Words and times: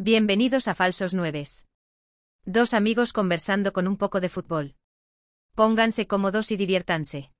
Bienvenidos 0.00 0.68
a 0.68 0.76
Falsos 0.76 1.12
Nueves. 1.12 1.66
Dos 2.44 2.72
amigos 2.72 3.12
conversando 3.12 3.72
con 3.72 3.88
un 3.88 3.96
poco 3.96 4.20
de 4.20 4.28
fútbol. 4.28 4.76
Pónganse 5.56 6.06
cómodos 6.06 6.52
y 6.52 6.56
diviértanse. 6.56 7.32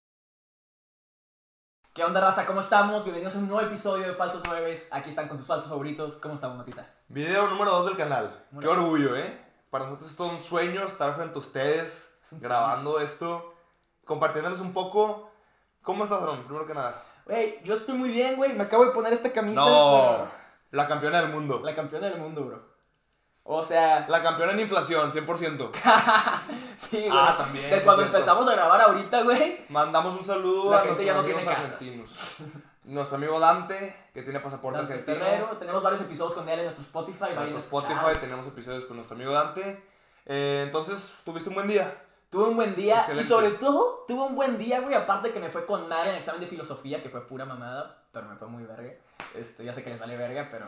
¿Qué 1.94 2.02
onda, 2.02 2.20
raza? 2.20 2.46
¿Cómo 2.46 2.60
estamos? 2.60 3.04
Bienvenidos 3.04 3.36
a 3.36 3.38
un 3.38 3.46
nuevo 3.48 3.64
episodio 3.64 4.08
de 4.08 4.14
Falsos 4.14 4.44
Nueves. 4.44 4.88
Aquí 4.90 5.10
están 5.10 5.28
con 5.28 5.38
tus 5.38 5.46
falsos 5.46 5.68
favoritos. 5.68 6.16
¿Cómo 6.16 6.34
estamos, 6.34 6.56
Matita? 6.58 6.92
Video 7.06 7.48
número 7.48 7.70
2 7.70 7.86
del 7.90 7.96
canal. 7.96 8.44
Muy 8.50 8.62
Qué 8.64 8.68
bien. 8.68 8.80
orgullo, 8.80 9.16
¿eh? 9.16 9.40
Para 9.70 9.84
nosotros 9.84 10.10
es 10.10 10.16
todo 10.16 10.30
un 10.30 10.42
sueño 10.42 10.84
estar 10.84 11.14
frente 11.14 11.36
a 11.36 11.38
ustedes, 11.38 12.10
Es 12.32 12.40
grabando 12.40 12.98
esto, 13.00 13.54
compartiéndoles 14.04 14.58
un 14.58 14.72
poco. 14.72 15.30
¿Cómo 15.82 16.04
estás, 16.04 16.20
Aaron? 16.22 16.44
Primero 16.44 16.66
que 16.66 16.74
nada. 16.74 17.04
Güey, 17.24 17.62
yo 17.62 17.74
estoy 17.74 17.96
muy 17.96 18.10
bien, 18.10 18.36
güey. 18.36 18.52
Me 18.52 18.64
acabo 18.64 18.84
de 18.84 18.90
poner 18.90 19.12
esta 19.12 19.32
camisa. 19.32 19.60
No, 19.64 20.28
la 20.70 20.86
campeona 20.86 21.20
del 21.20 21.30
mundo. 21.30 21.60
La 21.64 21.74
campeona 21.74 22.08
del 22.08 22.18
mundo, 22.18 22.44
bro. 22.44 22.78
O 23.44 23.62
sea, 23.64 24.06
La 24.08 24.22
campeona 24.22 24.52
en 24.52 24.60
inflación, 24.60 25.10
100%. 25.10 25.70
sí, 26.76 26.96
güey. 26.98 27.10
Ah, 27.12 27.34
también, 27.38 27.70
De 27.70 27.82
cuando 27.82 28.02
cierto. 28.02 28.18
empezamos 28.18 28.48
a 28.48 28.52
grabar 28.54 28.80
ahorita, 28.82 29.22
güey. 29.22 29.64
Mandamos 29.70 30.14
un 30.14 30.24
saludo 30.24 30.70
La 30.70 30.78
a 30.78 30.80
gente 30.80 31.04
ya 31.04 31.14
no 31.14 31.24
tiene 31.24 31.42
argentinos. 31.42 32.14
Nuestro 32.84 33.16
amigo 33.16 33.38
Dante, 33.38 33.96
que 34.14 34.22
tiene 34.22 34.40
pasaporte 34.40 34.78
Dante 34.78 34.94
argentino. 34.94 35.24
Ferrero. 35.24 35.56
Tenemos 35.58 35.82
varios 35.82 36.02
episodios 36.02 36.34
con 36.34 36.48
él 36.48 36.58
en 36.58 36.64
nuestro 36.66 36.84
Spotify. 36.84 37.26
En 37.30 37.34
nuestro. 37.36 37.58
Spotify 37.58 38.18
tenemos 38.20 38.46
episodios 38.46 38.84
con 38.84 38.96
nuestro 38.96 39.14
amigo 39.16 39.32
Dante. 39.32 39.82
Eh, 40.26 40.62
entonces, 40.66 41.14
¿tuviste 41.24 41.48
un 41.48 41.54
buen 41.54 41.68
día? 41.68 42.02
Tuve 42.30 42.44
un 42.48 42.56
buen 42.56 42.74
día. 42.74 42.98
Excelente. 43.00 43.24
Y 43.24 43.26
sobre 43.26 43.50
todo, 43.52 44.04
tuve 44.06 44.22
un 44.24 44.34
buen 44.34 44.58
día, 44.58 44.80
güey. 44.80 44.94
Aparte 44.94 45.32
que 45.32 45.40
me 45.40 45.48
fue 45.48 45.64
con 45.64 45.88
madre 45.88 46.10
en 46.10 46.14
el 46.16 46.20
examen 46.20 46.40
de 46.42 46.46
filosofía, 46.46 47.02
que 47.02 47.08
fue 47.08 47.26
pura 47.26 47.46
mamada. 47.46 47.97
Pero 48.12 48.26
me 48.26 48.36
fue 48.36 48.48
muy 48.48 48.64
verga. 48.64 48.92
Este, 49.34 49.64
ya 49.64 49.72
sé 49.72 49.82
que 49.84 49.90
les 49.90 49.98
vale 50.00 50.16
verga, 50.16 50.48
pero. 50.50 50.66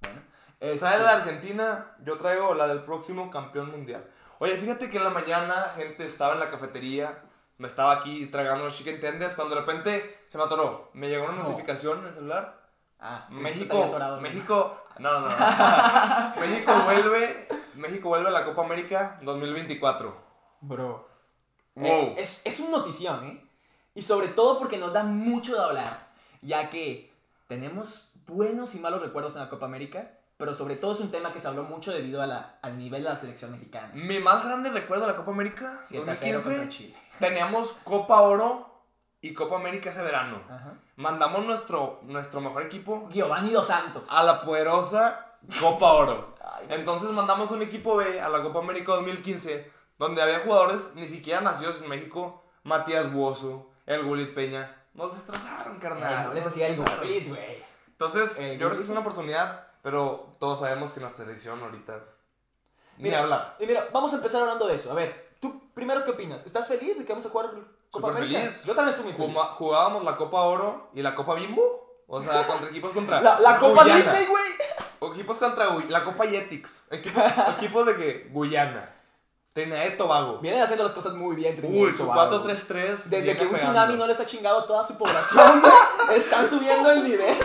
Bueno. 0.00 0.20
Este, 0.60 0.78
¿Sabes 0.78 1.00
la 1.02 1.16
de 1.16 1.22
Argentina? 1.22 1.96
Yo 2.04 2.18
traigo 2.18 2.54
la 2.54 2.66
del 2.68 2.82
próximo 2.84 3.30
campeón 3.30 3.70
mundial. 3.70 4.04
Oye, 4.38 4.56
fíjate 4.56 4.90
que 4.90 4.98
en 4.98 5.04
la 5.04 5.10
mañana, 5.10 5.72
gente, 5.76 6.04
estaba 6.04 6.34
en 6.34 6.40
la 6.40 6.50
cafetería, 6.50 7.22
me 7.58 7.68
estaba 7.68 7.92
aquí 7.92 8.26
tragando 8.26 8.64
los 8.64 8.76
chicken 8.76 9.00
tenders, 9.00 9.34
cuando 9.34 9.54
de 9.54 9.60
repente 9.60 10.24
se 10.28 10.36
me 10.38 10.44
atoró. 10.44 10.90
Me 10.94 11.08
llegó 11.08 11.24
una 11.24 11.34
No. 11.38 11.42
notificación 11.44 12.00
en 12.00 12.06
el 12.06 12.12
celular. 12.12 12.60
Ah, 13.00 13.26
México, 13.30 13.82
atorado. 13.82 14.20
México, 14.20 14.80
no, 14.98 15.20
no, 15.20 15.28
no. 15.28 15.36
México 16.40 16.72
vuelve, 16.84 17.48
México 17.74 18.08
vuelve 18.08 18.28
a 18.28 18.32
la 18.32 18.44
Copa 18.44 18.62
América 18.64 19.18
2024. 19.22 20.16
Bro. 20.60 21.08
Wow. 21.74 21.86
Eh, 21.86 22.14
es, 22.18 22.46
es 22.46 22.60
un 22.60 22.70
notición, 22.70 23.24
¿eh? 23.24 23.44
Y 23.94 24.02
sobre 24.02 24.28
todo 24.28 24.58
porque 24.58 24.78
nos 24.78 24.92
da 24.92 25.02
mucho 25.02 25.54
de 25.56 25.62
hablar, 25.64 26.11
ya 26.42 26.70
que 26.70 27.12
tenemos 27.48 28.12
buenos 28.26 28.74
y 28.74 28.78
malos 28.78 29.02
recuerdos 29.02 29.34
en 29.34 29.40
la 29.40 29.48
Copa 29.48 29.66
América, 29.66 30.10
pero 30.36 30.54
sobre 30.54 30.76
todo 30.76 30.92
es 30.92 31.00
un 31.00 31.10
tema 31.10 31.32
que 31.32 31.40
se 31.40 31.48
habló 31.48 31.62
mucho 31.64 31.92
debido 31.92 32.20
a 32.22 32.26
la, 32.26 32.58
al 32.62 32.76
nivel 32.78 33.02
de 33.02 33.08
la 33.10 33.16
selección 33.16 33.52
mexicana. 33.52 33.90
Mi 33.94 34.18
más 34.18 34.44
grande 34.44 34.70
recuerdo 34.70 35.06
de 35.06 35.12
la 35.12 35.16
Copa 35.16 35.30
América 35.30 35.80
7 35.84 36.10
a 36.10 36.16
0 36.16 36.32
contra 36.42 36.52
2015, 36.56 36.68
Chile. 36.68 36.96
teníamos 37.18 37.72
Copa 37.84 38.20
Oro 38.22 38.68
y 39.20 39.34
Copa 39.34 39.56
América 39.56 39.90
ese 39.90 40.02
verano. 40.02 40.42
Ajá. 40.50 40.74
Mandamos 40.96 41.44
nuestro, 41.46 42.00
nuestro 42.02 42.40
mejor 42.40 42.62
equipo 42.62 43.08
Giovanni 43.10 43.50
Dos 43.50 43.68
Santos. 43.68 44.02
a 44.08 44.22
la 44.24 44.42
poderosa 44.42 45.36
Copa 45.60 45.92
Oro. 45.92 46.34
Ay, 46.40 46.66
Entonces 46.70 47.10
mandamos 47.10 47.50
un 47.52 47.62
equipo 47.62 47.96
B 47.96 48.20
a 48.20 48.28
la 48.28 48.42
Copa 48.42 48.58
América 48.58 48.92
2015, 48.92 49.70
donde 49.98 50.22
había 50.22 50.40
jugadores 50.40 50.92
ni 50.96 51.06
siquiera 51.06 51.40
nacidos 51.40 51.82
en 51.82 51.88
México, 51.88 52.42
Matías 52.64 53.12
Buoso, 53.12 53.70
el 53.86 54.02
Gulit 54.04 54.34
Peña. 54.34 54.81
Nos 54.94 55.12
destrozaron, 55.14 55.78
carnal. 55.78 56.24
no 56.28 56.34
les 56.34 56.46
hacía 56.46 56.66
el 56.68 56.76
gol, 56.76 56.86
güey. 57.00 57.64
Entonces, 57.88 58.38
El 58.38 58.58
yo 58.58 58.66
creo 58.68 58.78
que 58.78 58.84
es 58.84 58.90
una 58.90 59.00
oportunidad, 59.00 59.66
pero 59.82 60.36
todos 60.38 60.60
sabemos 60.60 60.92
que 60.92 61.00
nuestra 61.00 61.24
selección 61.24 61.62
ahorita 61.62 62.00
ni 62.98 63.04
Mira, 63.04 63.20
habla. 63.20 63.56
Y 63.58 63.66
mira, 63.66 63.88
vamos 63.92 64.12
a 64.12 64.16
empezar 64.16 64.42
hablando 64.42 64.66
de 64.66 64.74
eso. 64.74 64.90
A 64.90 64.94
ver, 64.94 65.34
tú 65.40 65.70
primero, 65.72 66.04
¿qué 66.04 66.10
opinas? 66.10 66.44
¿Estás 66.44 66.66
feliz 66.68 66.98
de 66.98 67.04
que 67.04 67.12
vamos 67.12 67.24
a 67.26 67.30
jugar 67.30 67.50
Copa 67.90 68.08
Súper 68.08 68.16
América? 68.22 68.40
feliz. 68.40 68.64
Yo 68.64 68.74
también 68.74 68.90
estoy 68.90 69.04
muy 69.06 69.14
feliz. 69.14 69.28
Juma- 69.34 69.46
Jugábamos 69.52 70.04
la 70.04 70.16
Copa 70.16 70.40
Oro 70.42 70.90
y 70.94 71.00
la 71.02 71.14
Copa 71.14 71.34
Bimbo. 71.34 72.02
O 72.06 72.20
sea, 72.20 72.42
contra 72.46 72.68
equipos 72.68 72.92
contra. 72.92 73.20
La, 73.22 73.40
la 73.40 73.58
Copa 73.58 73.82
Guyana. 73.84 73.96
Disney, 74.12 74.26
güey. 74.26 74.52
O 74.98 75.12
Equipos 75.12 75.36
contra 75.38 75.70
Gu- 75.70 75.88
la 75.88 76.04
Copa 76.04 76.26
Yetix. 76.26 76.82
Equipos, 76.90 77.24
equipos 77.56 77.86
de 77.86 77.96
que 77.96 78.28
Guyana. 78.30 78.94
Trinidad 79.52 79.86
y 79.86 79.96
Tobago. 79.96 80.38
Vienen 80.38 80.62
haciendo 80.62 80.84
las 80.84 80.94
cosas 80.94 81.12
muy 81.14 81.36
bien, 81.36 81.54
Trinidad 81.54 81.82
Uy, 81.84 81.90
y 81.90 81.92
su 81.92 82.04
Tobago. 82.04 82.42
4-3-3. 82.42 83.04
Desde 83.04 83.24
que 83.24 83.30
un 83.30 83.36
pegando. 83.36 83.58
tsunami 83.58 83.96
no 83.96 84.06
les 84.06 84.18
ha 84.18 84.26
chingado 84.26 84.60
a 84.60 84.66
toda 84.66 84.82
su 84.82 84.96
población, 84.96 85.60
güey, 85.60 86.16
están 86.18 86.48
subiendo 86.48 86.90
el 86.90 87.02
nivel. 87.02 87.36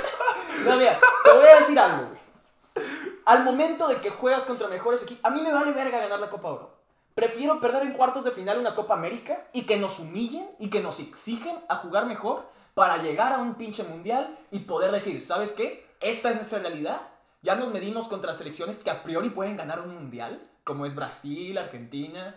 No, 0.65 0.77
mira, 0.77 0.99
te 1.23 1.31
voy 1.31 1.47
a 1.47 1.59
decir 1.59 1.77
algo, 1.77 2.07
güey. 2.07 2.87
Al 3.25 3.43
momento 3.43 3.87
de 3.89 3.97
que 3.97 4.09
juegas 4.09 4.45
contra 4.45 4.69
mejores 4.69 5.03
equipos, 5.03 5.25
a 5.25 5.33
mí 5.33 5.41
me 5.41 5.51
vale 5.51 5.73
verga 5.73 5.99
ganar 5.99 6.19
la 6.19 6.29
Copa 6.29 6.49
Oro. 6.49 6.77
Prefiero 7.13 7.59
perder 7.59 7.83
en 7.83 7.93
cuartos 7.93 8.23
de 8.23 8.31
final 8.31 8.59
una 8.59 8.75
Copa 8.75 8.93
América 8.93 9.47
y 9.51 9.63
que 9.63 9.75
nos 9.77 9.99
humillen 9.99 10.47
y 10.59 10.69
que 10.69 10.81
nos 10.81 10.99
exigen 10.99 11.57
a 11.67 11.75
jugar 11.75 12.05
mejor 12.05 12.45
para 12.73 12.97
llegar 12.97 13.33
a 13.33 13.39
un 13.39 13.55
pinche 13.55 13.83
mundial 13.83 14.37
y 14.51 14.59
poder 14.59 14.91
decir, 14.91 15.25
¿sabes 15.25 15.51
qué? 15.51 15.85
Esta 15.99 16.29
es 16.29 16.35
nuestra 16.35 16.59
realidad. 16.59 17.01
Ya 17.41 17.55
nos 17.55 17.71
medimos 17.71 18.07
contra 18.07 18.33
selecciones 18.33 18.79
que 18.79 18.89
a 18.89 19.03
priori 19.03 19.29
pueden 19.29 19.55
ganar 19.57 19.81
un 19.81 19.93
mundial, 19.93 20.41
como 20.63 20.85
es 20.85 20.95
Brasil, 20.95 21.57
Argentina. 21.57 22.35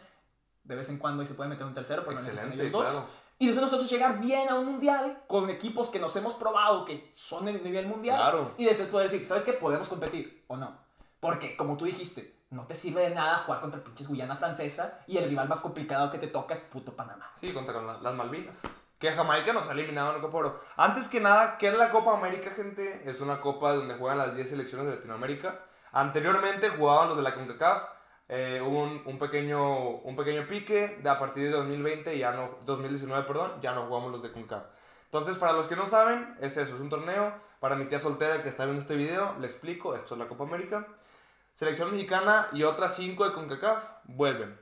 De 0.65 0.75
vez 0.77 0.89
en 0.89 0.99
cuando 0.99 1.23
ahí 1.23 1.27
se 1.27 1.35
puede 1.35 1.49
meter 1.51 1.67
un 1.67 1.75
tercero, 1.75 2.05
porque 2.05 2.21
no 2.23 2.53
ellos 2.53 2.73
dos. 2.73 2.89
claro. 2.89 3.07
Y 3.39 3.47
después 3.47 3.65
nosotros 3.65 3.91
llegar 3.91 4.21
bien 4.21 4.51
a 4.51 4.55
un 4.57 4.67
mundial 4.67 5.23
con 5.27 5.49
equipos 5.49 5.89
que 5.89 5.99
nos 5.99 6.15
hemos 6.17 6.35
probado 6.35 6.85
que 6.85 7.11
son 7.15 7.47
de 7.47 7.55
nivel 7.55 7.87
mundial. 7.87 8.19
Claro. 8.19 8.55
Y 8.59 8.67
después 8.67 8.89
poder 8.91 9.11
decir, 9.11 9.27
¿sabes 9.27 9.45
qué? 9.45 9.55
Podemos 9.55 9.89
competir 9.89 10.45
o 10.49 10.59
no. 10.59 10.79
Porque, 11.21 11.57
como 11.57 11.79
tú 11.79 11.87
dijiste, 11.87 12.37
no 12.51 12.67
te 12.67 12.75
sirve 12.75 13.01
de 13.09 13.15
nada 13.15 13.39
jugar 13.39 13.63
contra 13.63 13.83
pinches 13.83 14.09
Guyana 14.09 14.37
francesa 14.37 15.01
y 15.07 15.17
el 15.17 15.29
rival 15.29 15.49
más 15.49 15.61
complicado 15.61 16.11
que 16.11 16.19
te 16.19 16.27
toca 16.27 16.53
es 16.55 16.61
puto 16.61 16.95
Panamá. 16.95 17.31
Sí, 17.41 17.53
contra 17.55 17.73
con 17.73 17.87
la- 17.87 17.99
las 17.99 18.15
Malvinas. 18.15 18.59
Que 19.01 19.13
Jamaica 19.13 19.55
nos 19.55 19.67
ha 19.71 19.73
eliminado 19.73 20.11
en 20.11 20.17
la 20.17 20.21
Copa 20.21 20.37
Oro. 20.37 20.61
Antes 20.77 21.09
que 21.09 21.21
nada, 21.21 21.57
¿qué 21.57 21.69
es 21.69 21.77
la 21.79 21.91
Copa 21.91 22.15
América, 22.15 22.51
gente? 22.51 23.03
Es 23.07 23.23
una 23.23 23.41
copa 23.41 23.73
donde 23.73 23.95
juegan 23.95 24.19
las 24.19 24.37
10 24.37 24.51
selecciones 24.51 24.87
de 24.87 24.97
Latinoamérica. 24.97 25.59
Anteriormente 25.91 26.69
jugaban 26.69 27.09
los 27.09 27.17
de 27.17 27.23
la 27.23 27.35
CONCACAF. 27.35 27.83
Eh, 28.29 28.63
hubo 28.63 28.83
un, 28.83 29.19
pequeño, 29.19 29.89
un 29.89 30.17
pequeño 30.17 30.47
pique. 30.47 31.01
A 31.03 31.19
partir 31.19 31.45
de 31.45 31.51
2020, 31.51 32.19
ya 32.19 32.33
no, 32.33 32.59
2019, 32.67 33.27
perdón, 33.27 33.53
ya 33.63 33.73
no 33.73 33.87
jugamos 33.87 34.13
los 34.13 34.23
de 34.23 34.33
CONCACAF. 34.33 34.67
Entonces, 35.07 35.39
para 35.39 35.55
los 35.55 35.67
que 35.67 35.77
no 35.77 35.87
saben, 35.87 36.37
es 36.39 36.59
eso, 36.59 36.75
es 36.75 36.81
un 36.83 36.91
torneo. 36.91 37.33
Para 37.59 37.77
mi 37.77 37.87
tía 37.87 38.01
soltera 38.01 38.43
que 38.43 38.51
está 38.51 38.67
viendo 38.67 38.83
este 38.83 38.97
video, 38.97 39.35
le 39.41 39.47
explico, 39.47 39.97
esto 39.97 40.15
es 40.15 40.19
la 40.19 40.29
Copa 40.29 40.45
América. 40.45 40.87
Selección 41.55 41.91
mexicana 41.91 42.49
y 42.53 42.65
otras 42.65 42.97
5 42.97 43.29
de 43.31 43.33
CONCACAF 43.33 43.83
vuelven. 44.05 44.61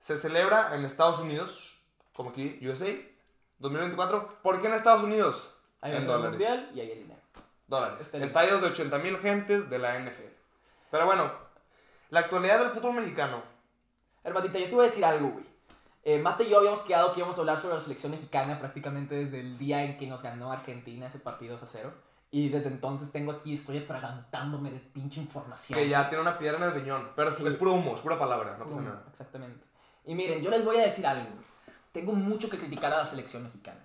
Se 0.00 0.16
celebra 0.16 0.74
en 0.74 0.86
Estados 0.86 1.20
Unidos, 1.20 1.78
como 2.14 2.30
aquí, 2.30 2.58
USA, 2.66 3.11
2024. 3.62 4.40
¿Por 4.42 4.60
qué 4.60 4.66
en 4.68 4.74
Estados 4.74 5.02
Unidos? 5.02 5.54
Ahí 5.80 5.96
en 5.96 6.06
dólares. 6.06 6.30
mundial 6.30 6.70
y 6.74 6.80
ahí 6.80 6.90
el 6.92 6.98
dinero. 7.00 7.20
Dólares. 7.66 8.00
Está 8.00 8.18
bien. 8.18 8.28
Estadios 8.28 8.60
de 8.60 8.66
80 8.68 8.98
mil 8.98 9.18
gentes 9.18 9.70
de 9.70 9.78
la 9.78 9.98
NFL. 9.98 10.28
Pero 10.90 11.06
bueno, 11.06 11.30
la 12.10 12.20
actualidad 12.20 12.58
del 12.60 12.68
fútbol 12.70 12.94
mexicano. 12.94 13.42
Hermatita, 14.24 14.58
yo 14.58 14.68
te 14.68 14.74
voy 14.74 14.84
a 14.84 14.88
decir 14.88 15.04
algo, 15.04 15.30
güey. 15.30 15.44
Eh, 16.04 16.18
Mate 16.18 16.44
y 16.44 16.50
yo 16.50 16.58
habíamos 16.58 16.82
quedado 16.82 17.12
que 17.12 17.20
íbamos 17.20 17.36
a 17.38 17.40
hablar 17.40 17.58
sobre 17.60 17.76
la 17.76 17.80
selección 17.80 18.10
mexicana 18.12 18.58
prácticamente 18.58 19.14
desde 19.14 19.40
el 19.40 19.56
día 19.56 19.84
en 19.84 19.96
que 19.98 20.06
nos 20.06 20.22
ganó 20.22 20.52
Argentina 20.52 21.06
ese 21.06 21.18
partido 21.20 21.52
2 21.52 21.62
a 21.62 21.66
0. 21.66 21.92
Y 22.32 22.48
desde 22.48 22.68
entonces 22.68 23.12
tengo 23.12 23.30
aquí, 23.32 23.54
estoy 23.54 23.78
atragantándome 23.78 24.70
de 24.70 24.78
pinche 24.80 25.20
información. 25.20 25.78
Que 25.78 25.88
ya 25.88 26.08
tiene 26.08 26.22
una 26.22 26.38
piedra 26.38 26.56
en 26.58 26.64
el 26.64 26.72
riñón. 26.74 27.10
Pero 27.14 27.30
es- 27.30 27.36
Sí. 27.36 27.46
es 27.46 27.54
puro 27.54 27.72
humo, 27.74 27.94
es 27.94 28.00
pura 28.00 28.18
palabra, 28.18 28.56
no 28.58 28.64
pasa 28.68 28.80
nada. 28.80 29.04
Exactamente. 29.10 29.64
Y 30.04 30.14
miren, 30.14 30.42
yo 30.42 30.50
les 30.50 30.64
voy 30.64 30.76
a 30.78 30.82
decir 30.82 31.06
algo. 31.06 31.28
Tengo 31.92 32.12
mucho 32.12 32.48
que 32.50 32.58
criticar 32.58 32.92
a 32.92 32.98
la 32.98 33.06
selección 33.06 33.44
mexicana. 33.44 33.80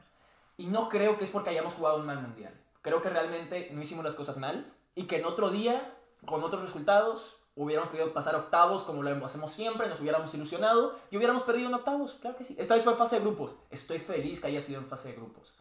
Y 0.58 0.68
no 0.68 0.90
creo 0.90 1.18
que 1.18 1.26
es 1.26 1.30
porque 1.30 1.50
hayamos 1.52 1.74
jugado 1.74 1.98
un 1.98 2.06
mal 2.06 2.22
mundial. 2.22 2.54
Creo 2.82 3.02
que 3.02 3.10
realmente 3.10 3.70
no 3.74 3.82
hicimos 3.82 4.04
las 4.06 4.16
cosas 4.16 4.38
mal. 4.38 4.74
Y 4.96 5.04
que 5.04 5.18
en 5.18 5.26
otro 5.26 5.50
día, 5.52 5.94
con 6.26 6.44
otros 6.44 6.64
resultados, 6.64 7.38
hubiéramos 7.56 7.90
podido 7.90 8.14
pasar 8.14 8.36
octavos 8.36 8.84
como 8.84 9.04
lo 9.04 9.26
hacemos 9.26 9.52
siempre, 9.52 9.88
nos 9.90 10.00
hubiéramos 10.00 10.34
ilusionado 10.34 10.96
y 11.12 11.18
hubiéramos 11.18 11.44
perdido 11.44 11.68
en 11.68 11.74
octavos. 11.76 12.16
Claro 12.22 12.38
que 12.38 12.46
sí. 12.46 12.56
Esta 12.58 12.76
vez 12.76 12.84
fue 12.84 12.94
en 12.94 13.00
fase 13.00 13.16
de 13.18 13.22
grupos. 13.22 13.56
Estoy 13.70 14.00
feliz 14.00 14.40
que 14.40 14.48
haya 14.48 14.62
sido 14.62 14.80
en 14.80 14.88
fase 14.88 15.10
de 15.10 15.16
grupos. 15.16 15.54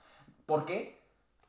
¿Por 0.46 0.64
qué? 0.64 1.02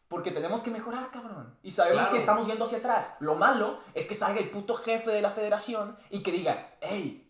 Porque 0.08 0.32
tenemos 0.32 0.62
que 0.62 0.72
mejorar, 0.72 1.12
cabrón. 1.12 1.54
Y 1.64 1.72
sabemos 1.72 2.00
Claro. 2.04 2.14
que 2.14 2.18
estamos 2.20 2.48
yendo 2.48 2.66
hacia 2.66 2.78
atrás. 2.78 3.16
Lo 3.20 3.36
malo 3.36 3.80
es 3.94 4.08
que 4.08 4.16
salga 4.16 4.40
el 4.40 4.50
puto 4.50 4.76
jefe 4.76 5.12
de 5.12 5.22
la 5.22 5.32
federación 5.32 5.98
y 6.10 6.24
que 6.24 6.32
diga, 6.32 6.76
hey, 6.82 7.27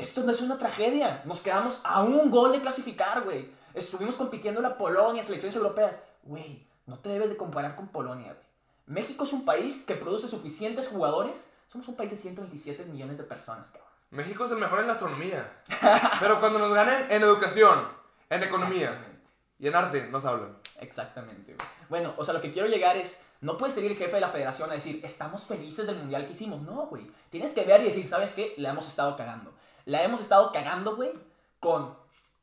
esto 0.00 0.22
no 0.22 0.32
es 0.32 0.40
una 0.40 0.58
tragedia. 0.58 1.22
Nos 1.26 1.40
quedamos 1.40 1.80
a 1.84 2.02
un 2.02 2.30
gol 2.30 2.52
de 2.52 2.60
clasificar, 2.60 3.22
güey. 3.22 3.50
Estuvimos 3.74 4.16
compitiendo 4.16 4.60
la 4.62 4.78
Polonia, 4.78 5.22
selecciones 5.22 5.56
europeas. 5.56 5.98
Güey, 6.22 6.66
no 6.86 6.98
te 6.98 7.10
debes 7.10 7.28
de 7.28 7.36
comparar 7.36 7.76
con 7.76 7.88
Polonia, 7.88 8.32
güey. 8.32 8.46
México 8.86 9.24
es 9.24 9.32
un 9.32 9.44
país 9.44 9.84
que 9.86 9.94
produce 9.94 10.26
suficientes 10.26 10.88
jugadores. 10.88 11.50
Somos 11.68 11.86
un 11.86 11.94
país 11.94 12.10
de 12.10 12.16
127 12.16 12.84
millones 12.86 13.18
de 13.18 13.24
personas, 13.24 13.68
cabrón. 13.68 13.88
México 14.10 14.44
es 14.44 14.50
el 14.50 14.58
mejor 14.58 14.80
en 14.80 14.86
la 14.88 14.94
astronomía. 14.94 15.62
Pero 16.18 16.40
cuando 16.40 16.58
nos 16.58 16.74
ganen 16.74 17.06
en 17.10 17.22
educación, 17.22 17.86
en 18.28 18.42
economía 18.42 19.06
y 19.58 19.68
en 19.68 19.76
arte, 19.76 20.08
nos 20.10 20.24
hablan. 20.24 20.56
Exactamente, 20.80 21.54
güey. 21.54 21.68
Bueno, 21.88 22.14
o 22.16 22.24
sea, 22.24 22.34
lo 22.34 22.40
que 22.40 22.50
quiero 22.50 22.66
llegar 22.66 22.96
es, 22.96 23.20
no 23.40 23.56
puedes 23.56 23.74
seguir 23.74 23.92
el 23.92 23.98
jefe 23.98 24.14
de 24.14 24.22
la 24.22 24.30
federación 24.30 24.70
a 24.70 24.74
decir, 24.74 25.00
estamos 25.04 25.44
felices 25.44 25.86
del 25.86 25.96
mundial 25.96 26.26
que 26.26 26.32
hicimos. 26.32 26.62
No, 26.62 26.86
güey. 26.86 27.08
Tienes 27.30 27.52
que 27.52 27.64
ver 27.64 27.82
y 27.82 27.84
decir, 27.84 28.08
¿sabes 28.08 28.32
qué? 28.32 28.54
La 28.56 28.70
hemos 28.70 28.88
estado 28.88 29.14
cagando. 29.14 29.52
La 29.84 30.02
hemos 30.02 30.20
estado 30.20 30.52
cagando, 30.52 30.96
güey, 30.96 31.12
con 31.58 31.96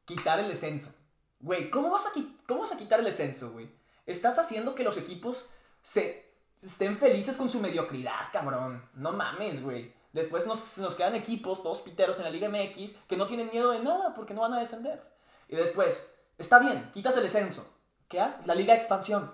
quitar 0.05 0.39
el 0.39 0.47
descenso. 0.47 0.93
Güey, 1.39 1.69
¿cómo 1.69 1.91
vas, 1.91 2.07
a 2.07 2.11
¿cómo 2.47 2.61
vas 2.61 2.71
a 2.71 2.77
quitar 2.77 2.99
el 2.99 3.05
descenso, 3.05 3.51
güey? 3.51 3.69
Estás 4.05 4.39
haciendo 4.39 4.73
que 4.73 4.83
los 4.83 4.97
equipos 4.97 5.49
se 5.81 6.27
estén 6.61 6.97
felices 6.97 7.37
con 7.37 7.49
su 7.49 7.59
mediocridad, 7.59 8.31
cabrón. 8.31 8.89
No 8.93 9.11
mames, 9.11 9.61
güey. 9.61 9.93
Después 10.13 10.47
nos, 10.47 10.77
nos 10.77 10.95
quedan 10.95 11.15
equipos, 11.15 11.61
todos 11.61 11.81
piteros 11.81 12.17
en 12.17 12.23
la 12.23 12.29
Liga 12.29 12.49
MX, 12.49 12.93
que 13.07 13.17
no 13.17 13.27
tienen 13.27 13.51
miedo 13.51 13.71
de 13.71 13.79
nada 13.79 14.13
porque 14.13 14.33
no 14.33 14.41
van 14.41 14.53
a 14.53 14.59
descender. 14.59 15.03
Y 15.47 15.55
después, 15.55 16.11
está 16.37 16.59
bien, 16.59 16.89
quitas 16.93 17.15
el 17.17 17.23
descenso. 17.23 17.67
¿Qué 18.07 18.19
haces? 18.19 18.45
La 18.47 18.55
Liga 18.55 18.73
de 18.73 18.79
Expansión. 18.79 19.33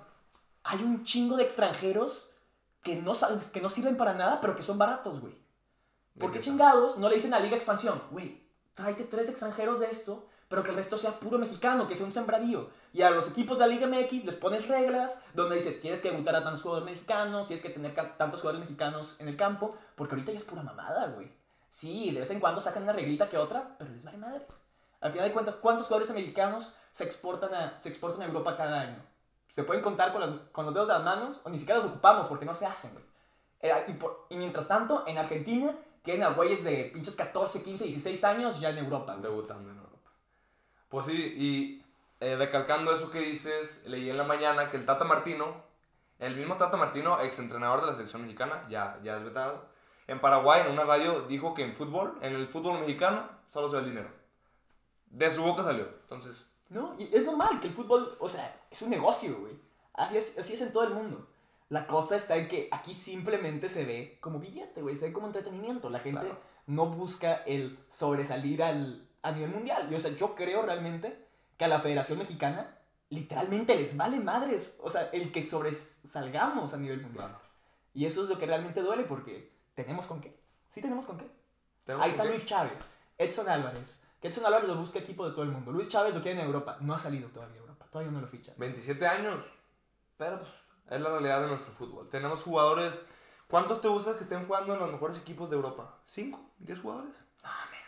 Hay 0.63 0.81
un 0.81 1.03
chingo 1.03 1.38
de 1.38 1.44
extranjeros 1.44 2.31
que 2.81 2.95
no, 2.95 3.13
que 3.53 3.61
no 3.61 3.69
sirven 3.69 3.97
para 3.97 4.13
nada, 4.13 4.41
pero 4.41 4.55
que 4.55 4.63
son 4.63 4.77
baratos, 4.77 5.21
güey. 5.21 5.43
¿Por 6.19 6.31
qué 6.31 6.39
chingados 6.39 6.98
no 6.98 7.10
le 7.10 7.15
dicen 7.15 7.33
a 7.33 7.39
Liga 7.39 7.56
Expansión? 7.56 8.01
Güey, 8.12 8.44
tráete 8.75 9.04
tres 9.06 9.30
extranjeros 9.30 9.80
de 9.80 9.88
esto, 9.88 10.27
pero 10.48 10.63
que 10.63 10.69
el 10.69 10.75
resto 10.75 10.98
sea 10.98 11.19
puro 11.19 11.38
mexicano, 11.39 11.88
que 11.88 11.95
sea 11.95 12.06
un 12.06 12.12
sembradío. 12.12 12.69
Y 12.94 13.01
a 13.01 13.10
los 13.10 13.27
equipos 13.30 13.57
de 13.57 13.65
la 13.68 13.74
Liga 13.74 13.88
MX 13.88 14.25
les 14.25 14.36
pones 14.36 14.68
reglas 14.68 15.21
donde 15.33 15.56
dices, 15.56 15.81
tienes 15.81 16.01
que 16.01 16.12
debutar 16.12 16.36
a 16.36 16.44
tantos 16.44 16.62
jugadores 16.62 16.86
mexicanos, 16.94 17.48
tienes 17.48 17.63
que 17.63 17.71
tener 17.71 17.95
tantos 18.18 18.42
jugadores 18.42 18.60
mexicanos 18.68 19.19
en 19.19 19.27
el 19.27 19.36
campo, 19.36 19.75
porque 19.95 20.13
ahorita 20.13 20.31
ya 20.31 20.38
es 20.38 20.44
pura 20.44 20.62
mamada, 20.62 21.07
güey. 21.07 21.31
Sí, 21.71 22.12
de 22.12 22.19
vez 22.19 22.30
en 22.30 22.39
cuando 22.39 22.62
sacan 22.62 22.83
una 22.83 22.94
reglita 22.94 23.27
que 23.30 23.38
otra, 23.38 23.75
pero 23.80 23.89
les 23.92 24.04
vale 24.04 24.18
madre. 24.19 24.45
Al 25.01 25.12
final 25.12 25.27
de 25.27 25.33
cuentas, 25.33 25.56
¿cuántos 25.56 25.88
jugadores 25.88 26.13
mexicanos 26.13 26.71
se 26.92 27.04
exportan 27.04 27.54
a, 27.56 27.80
se 27.80 27.89
exportan 27.89 28.21
a 28.21 28.25
Europa 28.25 28.56
cada 28.56 28.80
año? 28.81 29.04
Se 29.50 29.63
pueden 29.63 29.81
contar 29.83 30.12
con, 30.12 30.21
las- 30.21 30.39
con 30.51 30.65
los 30.65 30.74
dedos 30.75 30.88
de 30.88 30.94
las 30.94 31.04
manos 31.04 31.42
o 31.44 31.50
ni 31.50 31.57
siquiera 31.57 31.80
los 31.81 31.89
ocupamos 31.89 32.27
porque 32.27 32.45
no 32.45 32.54
se 32.54 32.68
hacen, 32.68 32.94
güey. 32.94 33.06
Y, 33.88 33.94
por- 33.94 34.27
y 34.30 34.36
mientras 34.38 34.68
tanto, 34.68 35.04
en 35.07 35.18
Argentina, 35.18 35.75
tienen 36.03 36.23
a 36.23 36.31
güeyes 36.31 36.63
de 36.63 36.91
pinches 36.94 37.15
14, 37.15 37.63
15, 37.63 37.85
16 37.85 38.23
años 38.25 38.59
ya 38.59 38.69
en 38.69 38.77
Europa, 38.77 39.13
güey. 39.13 39.23
Debutando 39.23 39.71
en 39.71 39.77
Europa. 39.77 40.11
Pues 40.89 41.07
sí, 41.07 41.13
y 41.13 41.85
eh, 42.19 42.35
recalcando 42.35 42.94
eso 42.94 43.09
que 43.09 43.19
dices, 43.19 43.83
leí 43.88 44.09
en 44.09 44.17
la 44.17 44.25
mañana 44.25 44.69
que 44.69 44.77
el 44.77 44.85
Tata 44.85 45.05
Martino, 45.05 45.63
el 46.19 46.35
mismo 46.35 46.55
Tata 46.55 46.77
Martino, 46.77 47.19
exentrenador 47.21 47.81
de 47.81 47.88
la 47.88 47.94
selección 47.94 48.21
mexicana, 48.21 48.67
ya, 48.69 49.00
ya 49.01 49.17
es 49.17 49.23
vetado, 49.23 49.65
en 50.07 50.19
Paraguay, 50.19 50.61
en 50.61 50.71
una 50.71 50.83
radio, 50.83 51.21
dijo 51.21 51.53
que 51.53 51.63
en 51.63 51.73
fútbol, 51.73 52.17
en 52.21 52.35
el 52.35 52.47
fútbol 52.47 52.79
mexicano, 52.79 53.27
solo 53.50 53.69
se 53.69 53.77
ve 53.77 53.81
el 53.83 53.89
dinero. 53.89 54.09
De 55.07 55.31
su 55.31 55.41
boca 55.41 55.63
salió. 55.63 55.88
Entonces, 56.01 56.50
No, 56.69 56.95
y 56.97 57.09
es 57.15 57.25
normal 57.25 57.59
que 57.59 57.67
el 57.67 57.73
fútbol, 57.73 58.15
o 58.19 58.27
sea, 58.27 58.61
es 58.69 58.81
un 58.81 58.89
negocio, 58.89 59.38
güey. 59.39 59.53
Así 59.94 60.17
es, 60.17 60.38
así 60.38 60.53
es 60.53 60.61
en 60.61 60.73
todo 60.73 60.83
el 60.83 60.94
mundo. 60.94 61.27
La 61.74 61.88
cosa 61.88 62.16
está 62.16 62.36
en 62.38 62.48
que 62.48 62.70
aquí 62.72 62.94
simplemente 62.94 63.68
se 63.68 63.84
ve 63.86 64.18
como 64.22 64.40
billete, 64.40 64.81
güey, 64.84 64.96
se 64.96 65.08
ve 65.08 65.14
como 65.14 65.25
entretenimiento. 65.28 65.90
La 65.90 66.00
gente 66.00 66.22
Claro. 66.22 66.40
no 66.68 66.86
busca 66.88 67.38
el 67.48 67.80
sobresalir 67.90 68.62
al, 68.62 69.08
a 69.24 69.31
nivel 69.31 69.50
mundial. 69.52 69.88
Y, 69.92 69.96
o 69.96 70.00
sea, 70.00 70.12
yo 70.12 70.36
creo 70.36 70.62
realmente 70.62 71.28
que 71.58 71.66
a 71.66 71.68
la 71.68 71.80
Federación 71.80 72.20
Mexicana 72.20 72.78
literalmente 73.10 73.75
les 73.75 73.98
vale 73.98 74.20
madres, 74.20 74.78
o 74.81 74.90
sea, 74.90 75.10
el 75.14 75.31
que 75.31 75.42
sobresalgamos 75.44 76.74
a 76.74 76.78
nivel 76.78 77.02
mundial. 77.02 77.30
claro. 77.30 77.44
Y 77.96 78.06
eso 78.06 78.24
es 78.24 78.30
lo 78.30 78.38
que 78.38 78.46
realmente 78.46 78.81
duele 78.81 79.04
porque 79.04 79.52
tenemos 79.75 80.06
con 80.06 80.22
qué. 80.22 80.40
Sí 80.70 80.81
tenemos 80.81 81.06
con 81.06 81.18
qué. 81.18 81.28
Tenemos 81.86 82.04
Ahí 82.06 82.12
está 82.12 82.24
que- 82.24 82.30
Luis 82.30 82.46
Chávez, 82.46 82.81
Edson 83.18 83.50
Álvarez. 83.50 84.02
Que 84.20 84.28
Edson 84.30 84.46
Álvarez 84.46 84.68
lo 84.68 84.75
busca 84.75 85.00
equipo 85.00 85.25
de 85.28 85.31
todo 85.31 85.44
el 85.44 85.50
mundo. 85.52 85.72
Luis 85.72 85.90
Chávez 85.90 86.14
lo 86.16 86.22
quiere 86.22 86.40
en 86.40 86.46
Europa. 86.46 86.78
No 86.81 86.94
ha 86.94 87.00
salido 87.00 87.30
todavía 87.30 87.58
a 87.58 87.62
Europa. 87.62 87.88
Todavía 87.92 88.12
no 88.12 88.22
lo 88.22 88.28
fichan. 88.28 88.56
27 88.58 89.06
años. 89.06 89.44
Pero 90.18 90.38
pues 90.40 90.50
es 90.89 91.01
la 91.01 91.09
realidad 91.09 91.41
de 91.41 91.47
nuestro 91.47 91.74
fútbol. 91.74 92.09
Tenemos 92.09 92.44
jugadores. 92.44 93.01
¿Cuántos 93.47 93.81
te 93.81 93.88
gusta 93.88 94.15
que 94.18 94.24
estén 94.24 94.45
jugando 94.47 94.74
en 94.74 94.80
los 94.80 94.91
mejores 94.91 95.18
equipos 95.18 95.50
de 95.50 95.56
Europa? 95.56 95.95
¿Cinco? 96.06 96.39
¿Diez 96.57 96.80
jugadores? 96.80 97.24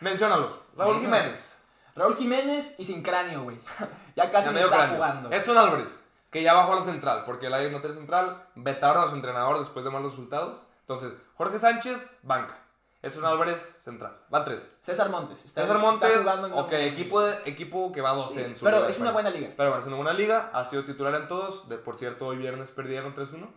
Menciónalos. 0.00 0.60
Raúl 0.76 0.96
Menos. 1.00 1.02
Jiménez. 1.18 1.58
Raúl 1.96 2.16
Jiménez 2.16 2.74
y 2.78 2.84
sin 2.84 3.02
cráneo, 3.02 3.44
güey. 3.44 3.58
ya 4.16 4.30
casi 4.30 4.46
Ya 4.46 4.52
medio 4.52 4.66
está 4.66 4.76
cráneo. 4.78 4.96
jugando. 4.96 5.32
Edson 5.32 5.56
Álvarez, 5.56 6.04
que 6.30 6.42
ya 6.42 6.52
bajó 6.52 6.74
a 6.74 6.80
la 6.80 6.84
central, 6.84 7.22
porque 7.24 7.46
el 7.46 7.54
Ajax 7.54 7.72
no 7.72 7.80
tiene 7.80 7.94
central, 7.96 8.46
vetaron 8.54 9.02
a 9.02 9.08
su 9.08 9.14
entrenador 9.16 9.58
después 9.58 9.84
de 9.84 9.90
malos 9.90 10.12
resultados. 10.12 10.62
Entonces, 10.80 11.14
Jorge 11.36 11.58
Sánchez, 11.58 12.18
banca. 12.22 12.58
Edson 13.02 13.24
Álvarez, 13.24 13.76
central. 13.80 14.16
Van 14.30 14.44
tres. 14.44 14.74
César 14.80 15.10
Montes. 15.10 15.44
Está, 15.44 15.60
César 15.62 15.76
está 15.76 15.90
Montes, 15.90 16.18
jugando 16.18 16.46
en 16.48 16.52
una 16.54 16.62
ok, 16.62 16.72
equipo, 16.72 17.22
de, 17.22 17.36
equipo 17.44 17.92
que 17.92 18.00
va 18.00 18.12
12 18.12 18.34
Sí, 18.34 18.40
en 18.40 18.56
su 18.56 18.64
pero 18.64 18.78
liga 18.78 18.88
es 18.90 18.98
una 18.98 19.12
buena 19.12 19.30
liga. 19.30 19.52
Pero 19.56 19.70
bueno, 19.70 19.82
es 19.82 19.86
una 19.86 19.96
buena 19.96 20.12
liga, 20.12 20.50
ha 20.52 20.64
sido 20.64 20.84
titular 20.84 21.14
en 21.14 21.28
todos. 21.28 21.68
De, 21.68 21.78
por 21.78 21.96
cierto, 21.96 22.26
hoy 22.26 22.36
viernes 22.38 22.70
perdieron 22.70 23.14
3-1. 23.14 23.48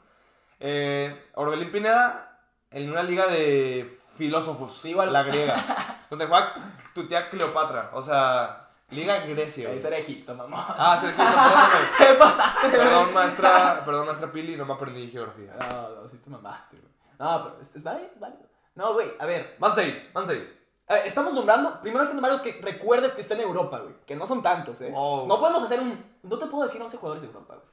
Eh, 0.60 1.30
Orbelín 1.36 1.72
Pineda, 1.72 2.40
en 2.70 2.92
una 2.92 3.02
liga 3.02 3.28
de 3.28 3.98
filósofos, 4.18 4.74
Sí, 4.78 4.90
igual. 4.90 5.14
la 5.14 5.24
griega, 5.24 5.56
donde 6.10 6.26
juega 6.28 6.54
tu 6.94 7.08
tía 7.08 7.30
Cleopatra, 7.30 7.90
o 7.94 8.02
sea, 8.02 8.68
liga 8.90 9.26
Grecia. 9.26 9.72
Ese 9.72 9.88
era 9.88 9.98
Egipto, 9.98 10.36
mamón. 10.36 10.60
Ah, 10.68 10.98
Sergio, 11.00 11.18
perdóname. 11.24 11.80
¿Qué 11.98 12.14
pasaste? 12.20 12.70
Perdón, 12.70 13.14
maestra, 13.14 13.86
perdón, 13.86 14.06
maestra 14.08 14.32
Pili, 14.32 14.58
no 14.58 14.66
me 14.66 14.74
aprendí 14.74 15.10
geografía. 15.10 15.56
No, 15.58 15.90
no, 16.02 16.10
sí 16.10 16.18
te 16.18 16.30
mamaste, 16.30 16.78
güey. 16.78 16.92
No, 17.18 17.44
pero 17.44 17.62
este 17.62 17.78
es 17.78 17.84
válido, 17.84 18.10
válido. 18.20 18.49
No, 18.80 18.94
güey, 18.94 19.12
a 19.20 19.26
ver. 19.26 19.58
Van 19.60 19.76
6, 19.76 20.12
van 20.14 20.26
6. 20.26 20.54
A 20.88 20.94
ver, 20.94 21.06
estamos 21.06 21.34
nombrando. 21.34 21.82
Primero 21.82 22.04
hay 22.04 22.08
que 22.08 22.14
nombrar 22.14 22.32
los 22.32 22.40
que 22.40 22.62
recuerdes 22.62 23.12
que 23.12 23.20
están 23.20 23.38
en 23.38 23.44
Europa, 23.44 23.80
güey. 23.80 23.94
Que 24.06 24.16
no 24.16 24.26
son 24.26 24.42
tantos, 24.42 24.80
¿eh? 24.80 24.94
Oh. 24.96 25.26
No 25.28 25.38
podemos 25.38 25.62
hacer 25.64 25.82
un. 25.82 26.02
No 26.24 26.40
te 26.40 26.46
puedo 26.46 26.64
decir 26.64 26.82
11 26.82 26.96
jugadores 26.96 27.22
de 27.22 27.28
Europa, 27.28 27.56
güey. 27.56 27.68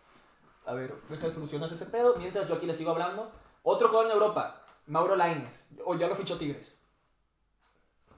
A 0.67 0.75
ver, 0.75 1.00
deja 1.08 1.26
de 1.26 1.32
solucionar 1.32 1.73
ese 1.73 1.87
pedo. 1.87 2.17
Mientras 2.17 2.49
yo 2.49 2.56
aquí 2.56 2.67
les 2.67 2.76
sigo 2.76 2.91
hablando. 2.91 3.31
Otro 3.62 3.87
jugador 3.87 4.11
en 4.11 4.14
Europa, 4.14 4.64
Mauro 4.87 5.14
Laines. 5.14 5.69
O 5.85 5.94
ya 5.94 6.08
lo 6.08 6.17
fichó 6.17 6.37
Tigres. 6.38 6.75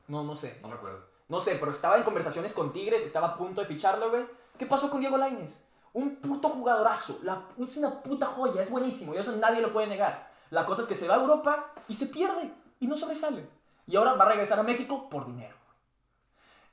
No, 0.06 0.24
no 0.24 0.34
sé. 0.34 0.58
No 0.62 0.68
me 0.68 0.76
acuerdo. 0.76 1.04
No 1.28 1.40
sé, 1.40 1.56
pero 1.56 1.72
estaba 1.72 1.98
en 1.98 2.04
conversaciones 2.04 2.54
con 2.54 2.72
Tigres, 2.72 3.02
estaba 3.02 3.26
a 3.26 3.36
punto 3.36 3.60
de 3.60 3.66
ficharlo, 3.66 4.08
güey. 4.08 4.24
¿Qué 4.56 4.64
pasó 4.64 4.88
con 4.88 5.00
Diego 5.00 5.18
Laines? 5.18 5.62
Un 5.92 6.16
puto 6.22 6.48
jugadorazo. 6.48 7.18
La, 7.22 7.48
es 7.58 7.76
una 7.76 8.02
puta 8.02 8.24
joya, 8.24 8.62
es 8.62 8.70
buenísimo. 8.70 9.12
Y 9.12 9.18
eso 9.18 9.36
nadie 9.36 9.60
lo 9.60 9.74
puede 9.74 9.88
negar. 9.88 10.32
La 10.48 10.64
cosa 10.64 10.80
es 10.80 10.88
que 10.88 10.94
se 10.94 11.06
va 11.06 11.16
a 11.16 11.20
Europa 11.20 11.74
y 11.86 11.94
se 11.94 12.06
pierde. 12.06 12.50
Y 12.80 12.86
no 12.86 12.96
sobresale. 12.96 13.48
Y 13.86 13.96
ahora 13.96 14.14
va 14.14 14.24
a 14.24 14.28
regresar 14.28 14.58
a 14.58 14.62
México 14.62 15.08
por 15.08 15.26
dinero. 15.26 15.56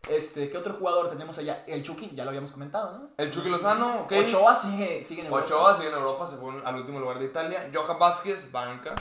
Este, 0.10 0.50
¿qué 0.50 0.58
otro 0.58 0.74
jugador 0.74 1.10
tenemos 1.10 1.38
allá? 1.38 1.64
El 1.68 1.82
Chucky, 1.82 2.12
ya 2.14 2.24
lo 2.24 2.30
habíamos 2.30 2.52
comentado, 2.52 2.98
¿no? 2.98 3.10
El 3.18 3.32
Chucky 3.32 3.50
Lozano, 3.50 4.02
ok. 4.02 4.12
Ochoa 4.12 4.56
sigue, 4.56 5.04
sigue 5.04 5.22
en 5.22 5.28
Europa. 5.28 5.46
Ochoa 5.46 5.78
sigue 5.78 5.90
en 5.90 5.96
Europa, 5.96 6.28
se 6.28 6.38
fue 6.38 6.54
al 6.64 6.76
último 6.76 7.00
lugar 7.00 7.18
de 7.18 7.26
Italia. 7.26 7.72
Johan 7.74 7.98
Vázquez, 7.98 8.52
banca. 8.52 8.94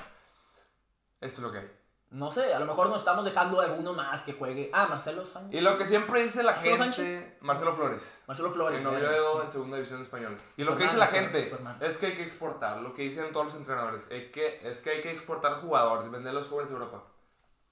Esto 1.21 1.41
es 1.41 1.43
lo 1.43 1.53
que 1.53 1.59
hay. 1.59 1.71
No 2.15 2.31
sé, 2.31 2.55
a 2.55 2.61
lo 2.61 2.67
mejor 2.67 2.89
nos 2.91 2.99
estamos 3.01 3.25
dejando 3.25 3.61
alguno 3.61 3.93
más 3.93 4.23
que 4.23 4.35
juegue. 4.35 4.71
Ah, 4.73 4.87
Marcelo 4.89 5.25
Sánchez. 5.25 5.53
Y 5.53 5.61
lo 5.61 5.77
que 5.77 5.85
siempre 5.85 6.23
dice 6.23 6.44
la 6.44 6.53
¿Marcelo 6.53 6.77
gente, 6.77 7.39
Marcelo 7.41 7.73
Flores. 7.75 8.23
Marcelo 8.29 8.51
Flores. 8.53 8.79
En. 8.81 8.87
Oviedo, 8.87 9.43
en 9.43 9.51
segunda 9.51 9.77
división 9.79 10.01
española. 10.01 10.37
Y 10.56 10.63
Su 10.63 10.71
lo 10.71 10.77
que 10.77 10.85
dice 10.85 10.94
hermano, 10.94 11.11
la 11.13 11.19
su- 11.19 11.25
gente 11.33 11.51
su 11.51 11.85
es 11.85 11.97
que 11.99 12.06
hay 12.06 12.17
que 12.17 12.23
exportar, 12.23 12.77
lo 12.81 12.94
que 12.94 13.03
dicen 13.03 13.33
todos 13.33 13.47
los 13.47 13.55
entrenadores, 13.56 14.06
es 14.11 14.31
que, 14.31 14.61
es 14.63 14.81
que 14.81 14.91
hay 14.91 15.03
que 15.03 15.11
exportar 15.11 15.55
jugadores, 15.61 16.09
vender 16.09 16.31
a 16.31 16.35
los 16.35 16.47
jóvenes 16.47 16.71
de 16.71 16.77
Europa. 16.77 17.03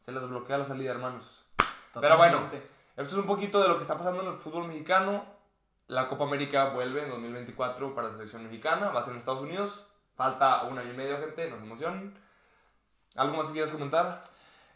Se 0.04 0.10
les 0.10 0.28
bloquea 0.28 0.58
la 0.58 0.66
salida, 0.66 0.90
hermanos. 0.90 1.46
Pero 1.94 2.16
bueno, 2.16 2.38
Totalmente. 2.40 2.68
esto 2.96 3.14
es 3.14 3.20
un 3.20 3.26
poquito 3.26 3.62
de 3.62 3.68
lo 3.68 3.76
que 3.76 3.82
está 3.82 3.96
pasando 3.96 4.22
en 4.22 4.28
el 4.28 4.34
fútbol 4.34 4.66
mexicano. 4.66 5.24
La 5.86 6.08
Copa 6.08 6.24
América 6.24 6.70
vuelve 6.70 7.04
en 7.04 7.10
2024 7.10 7.94
para 7.94 8.08
la 8.08 8.14
selección 8.14 8.42
mexicana, 8.42 8.88
va 8.88 8.98
a 8.98 9.02
ser 9.04 9.12
en 9.12 9.20
Estados 9.20 9.42
Unidos. 9.42 9.86
Falta 10.16 10.64
un 10.64 10.78
año 10.78 10.92
y 10.92 10.96
medio, 10.96 11.16
gente, 11.18 11.48
nos 11.48 11.60
emocionan. 11.62 12.18
¿Algo 13.16 13.36
más 13.36 13.46
que 13.46 13.52
quieras 13.52 13.70
comentar? 13.70 14.22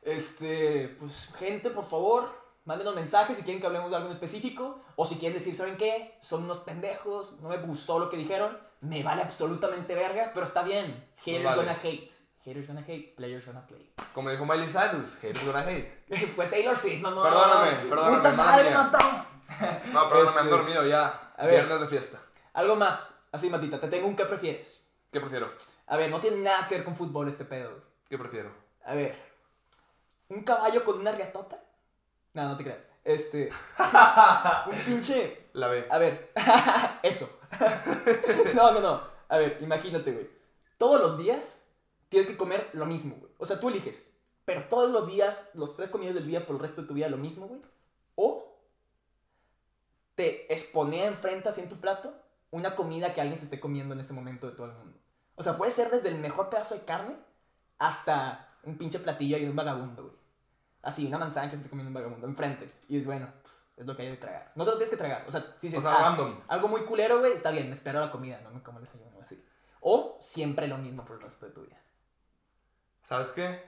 Este, 0.02 0.94
pues 0.98 1.30
gente, 1.38 1.70
por 1.70 1.84
favor, 1.84 2.30
mándenos 2.64 2.94
mensajes 2.94 3.36
si 3.36 3.42
quieren 3.42 3.60
que 3.60 3.66
hablemos 3.66 3.90
de 3.90 3.96
algo 3.96 4.08
en 4.08 4.14
específico. 4.14 4.80
O 4.96 5.04
si 5.06 5.16
quieren 5.16 5.38
decir, 5.38 5.56
¿saben 5.56 5.76
qué? 5.76 6.16
Son 6.20 6.44
unos 6.44 6.60
pendejos, 6.60 7.32
no 7.40 7.48
me 7.48 7.56
gustó 7.58 7.98
lo 7.98 8.08
que 8.08 8.16
dijeron. 8.16 8.58
Me 8.80 9.02
vale 9.02 9.22
absolutamente 9.22 9.94
verga, 9.94 10.30
pero 10.34 10.46
está 10.46 10.62
bien. 10.62 11.08
Haters 11.24 11.44
vale. 11.44 11.56
gonna 11.56 11.76
hate. 11.82 12.10
Haters 12.44 12.68
gonna 12.68 12.82
hate, 12.86 13.14
players 13.16 13.44
gonna 13.46 13.66
play. 13.66 13.92
Como 14.14 14.30
dijo 14.30 14.44
Miley 14.46 14.68
Cyrus, 14.68 15.16
haters 15.20 15.44
gonna 15.44 15.60
hate. 15.66 16.04
Fue 16.36 16.46
Taylor 16.46 16.78
Swift, 16.78 17.00
mamá. 17.02 17.24
Perdóname, 17.24 17.72
perdóname, 17.88 18.16
Puta 18.18 18.32
madre, 18.32 18.70
mató. 18.70 18.98
No, 19.92 20.08
perdón, 20.08 20.24
me 20.26 20.40
han 20.40 20.46
Este, 20.46 20.50
dormido 20.50 20.86
ya. 20.86 21.32
a 21.36 21.46
ver. 21.46 21.64
Viernes 21.64 21.80
de 21.80 21.88
fiesta. 21.88 22.20
Algo 22.52 22.76
más, 22.76 23.18
así, 23.32 23.50
Matita, 23.50 23.80
te 23.80 23.88
tengo 23.88 24.06
un 24.06 24.14
¿qué 24.14 24.24
prefieres? 24.26 24.86
¿Qué 25.10 25.20
prefiero? 25.20 25.50
A 25.88 25.96
ver, 25.96 26.10
no 26.10 26.20
tiene 26.20 26.36
nada 26.38 26.68
que 26.68 26.76
ver 26.76 26.84
con 26.84 26.94
fútbol 26.94 27.28
este 27.28 27.44
pedo, 27.44 27.70
güey. 27.70 27.82
¿Qué 28.08 28.16
prefiero? 28.18 28.50
A 28.84 28.94
ver, 28.94 29.16
¿un 30.28 30.42
caballo 30.42 30.84
con 30.84 31.00
una 31.00 31.12
riatota? 31.12 31.62
No, 32.34 32.48
no 32.48 32.56
te 32.56 32.64
creas. 32.64 32.82
Este, 33.02 33.50
un 34.70 34.84
pinche 34.84 35.48
La 35.52 35.68
B. 35.68 35.86
A 35.90 35.98
ver, 35.98 36.32
eso. 37.02 37.28
no, 38.54 38.72
no, 38.72 38.80
no. 38.80 39.02
A 39.28 39.38
ver, 39.38 39.58
imagínate, 39.60 40.12
güey. 40.12 40.28
Todos 40.78 41.00
los 41.00 41.18
días 41.18 41.64
tienes 42.08 42.28
que 42.28 42.36
comer 42.36 42.68
lo 42.72 42.86
mismo, 42.86 43.16
güey. 43.16 43.32
O 43.38 43.46
sea, 43.46 43.58
tú 43.58 43.68
eliges. 43.68 44.12
Pero 44.44 44.64
todos 44.64 44.90
los 44.90 45.08
días, 45.08 45.50
los 45.54 45.76
tres 45.76 45.90
comidas 45.90 46.14
del 46.14 46.26
día 46.26 46.46
por 46.46 46.56
el 46.56 46.62
resto 46.62 46.82
de 46.82 46.88
tu 46.88 46.94
vida, 46.94 47.08
lo 47.08 47.16
mismo, 47.16 47.48
güey. 47.48 47.60
O 48.14 48.56
te 50.14 50.52
exponía 50.52 51.06
enfrente 51.06 51.48
así 51.48 51.60
en 51.60 51.68
tu 51.68 51.76
plato 51.76 52.14
una 52.50 52.76
comida 52.76 53.12
que 53.12 53.20
alguien 53.20 53.38
se 53.38 53.44
esté 53.44 53.60
comiendo 53.60 53.94
en 53.94 54.00
este 54.00 54.12
momento 54.12 54.46
de 54.48 54.56
todo 54.56 54.66
el 54.66 54.72
mundo. 54.72 54.98
O 55.34 55.42
sea, 55.42 55.56
puede 55.56 55.72
ser 55.72 55.90
desde 55.90 56.08
el 56.08 56.18
mejor 56.18 56.48
pedazo 56.48 56.74
de 56.74 56.84
carne 56.84 57.16
hasta 57.78 58.48
un 58.62 58.76
pinche 58.78 58.98
platillo 58.98 59.36
y 59.38 59.46
un 59.46 59.56
vagabundo, 59.56 60.02
güey. 60.04 60.16
Así, 60.82 61.06
una 61.06 61.18
manzana 61.18 61.46
que 61.46 61.50
se 61.52 61.56
esté 61.56 61.68
comiendo 61.68 61.88
un 61.90 61.94
vagabundo 61.94 62.26
enfrente. 62.26 62.66
Y 62.88 62.98
es 62.98 63.06
bueno, 63.06 63.28
pues, 63.42 63.54
es 63.76 63.86
lo 63.86 63.96
que 63.96 64.02
hay 64.02 64.08
de 64.10 64.16
tragar. 64.16 64.52
No 64.54 64.64
te 64.64 64.70
lo 64.70 64.76
tienes 64.76 64.90
que 64.90 64.96
tragar. 64.96 65.24
O 65.26 65.30
sea, 65.32 65.44
si 65.60 65.68
O 65.68 65.76
es 65.76 65.82
sea, 65.82 65.92
random. 65.92 66.40
algo 66.48 66.68
muy 66.68 66.82
culero, 66.82 67.18
güey, 67.18 67.32
está 67.32 67.50
bien, 67.50 67.66
me 67.68 67.74
espero 67.74 68.00
la 68.00 68.10
comida, 68.10 68.40
no 68.42 68.50
me 68.50 68.62
como 68.62 68.78
el 68.78 68.84
desayuno 68.84 69.16
o 69.18 69.22
así. 69.22 69.42
O 69.80 70.18
siempre 70.20 70.66
lo 70.68 70.78
mismo 70.78 71.04
por 71.04 71.16
el 71.16 71.22
resto 71.22 71.46
de 71.46 71.52
tu 71.52 71.62
vida. 71.62 71.76
¿Sabes 73.04 73.32
qué? 73.32 73.62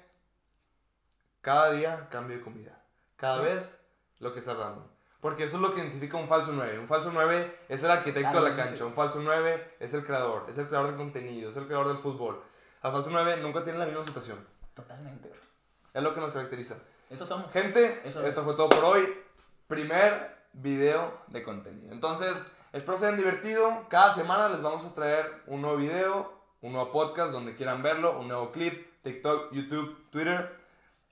Cada 1.41 1.71
día 1.73 2.09
cambio 2.11 2.37
de 2.37 2.43
comida. 2.43 2.83
Cada 3.17 3.39
Sí. 3.39 3.45
vez 3.45 3.81
lo 4.19 4.33
que 4.33 4.41
está 4.41 4.55
dando. 4.55 4.91
Porque 5.21 5.45
eso 5.45 5.57
es 5.57 5.63
lo 5.63 5.75
que 5.75 5.81
identifica 5.81 6.17
un 6.17 6.29
falso 6.29 6.53
9. 6.53 6.79
Un 6.79 6.87
falso 6.87 7.11
9 7.13 7.59
es 7.69 7.83
el 7.83 7.91
arquitecto 7.91 8.41
de 8.43 8.51
la 8.51 8.57
cancha. 8.57 8.85
Un 8.85 8.95
falso 8.95 9.21
9 9.21 9.77
es 9.81 9.93
el 9.95 10.05
creador. 10.05 10.47
Es 10.49 10.59
el 10.59 10.69
creador 10.69 10.93
de 10.93 10.97
contenido. 10.97 11.51
Es 11.51 11.57
el 11.57 11.67
creador 11.67 11.89
del 11.89 11.99
fútbol. 11.99 12.41
El 12.83 12.93
falso 12.93 13.11
9 13.11 13.39
nunca 13.39 13.65
tiene 13.65 13.79
la 13.79 13.87
misma 13.87 14.05
situación. 14.05 14.39
Totalmente, 14.75 15.29
güey. 15.29 15.41
Es 15.95 16.03
lo 16.03 16.15
que 16.15 16.21
nos 16.21 16.33
caracteriza. 16.33 16.77
Eso 17.11 17.27
somos. 17.27 17.51
Gente, 17.53 18.01
Eso 18.05 18.25
esto 18.25 18.41
es. 18.41 18.45
fue 18.47 18.55
todo 18.55 18.69
por 18.69 18.85
hoy. 18.85 19.09
Primer 19.67 20.37
video 20.53 21.23
de 21.29 21.43
contenido. 21.43 21.93
Entonces, 21.93 22.35
espero 22.73 22.97
se 22.99 23.07
hayan 23.07 23.19
divertido. 23.19 23.87
Cada 23.89 24.13
semana 24.15 24.49
les 24.49 24.63
vamos 24.63 24.85
a 24.85 24.95
traer 24.95 25.43
un 25.47 25.63
nuevo 25.63 25.77
video, 25.77 26.33
un 26.61 26.73
nuevo 26.73 26.91
podcast 26.93 27.33
donde 27.33 27.55
quieran 27.57 27.83
verlo, 27.83 28.19
un 28.19 28.29
nuevo 28.29 28.53
clip, 28.53 29.03
TikTok, 29.03 29.53
YouTube, 29.53 30.09
Twitter. 30.11 30.57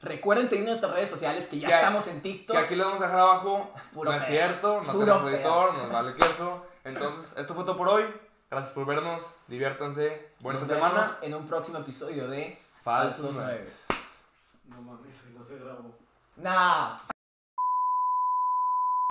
Recuerden 0.01 0.47
seguir 0.47 0.67
nuestras 0.67 0.93
redes 0.93 1.09
sociales 1.11 1.49
que 1.49 1.59
ya 1.59 1.69
Que- 1.69 1.75
estamos 1.75 2.07
en 2.09 2.21
TikTok. 2.21 2.57
Que 2.57 2.63
aquí 2.63 2.77
les 2.77 2.85
vamos 2.85 3.01
a 3.01 3.07
dejar 3.07 3.21
abajo. 3.21 3.71
Puro 3.95 4.11
no 4.11 4.17
es 4.17 4.25
pedo. 4.25 4.33
cierto, 4.37 4.83
no 4.83 4.93
Puro 4.93 4.99
tenemos 5.17 5.33
editor, 5.33 5.75
nos 5.75 5.93
vale 5.93 6.15
queso. 6.15 6.67
Entonces, 6.85 7.35
esto 7.37 7.55
fue 7.55 7.65
todo 7.65 7.77
por 7.77 7.89
hoy. 7.89 8.05
Gracias 8.51 8.73
por 8.75 8.87
vernos. 8.87 9.27
Diviértanse. 9.49 10.29
Buena 10.41 10.61
Nos 10.61 10.69
semana. 10.69 10.95
vemos 11.01 11.19
en 11.23 11.35
un 11.35 11.47
próximo 11.47 11.79
episodio 11.79 12.29
de 12.29 12.59
Falsos 12.83 13.17
Falsos 13.23 13.35
Nueves. 13.35 13.87
Nueves. 13.89 14.07
No 14.67 14.83
mames, 14.83 15.25
no 15.37 15.45
se 15.45 15.59
grabó. 15.59 15.95
Nah. 16.37 16.97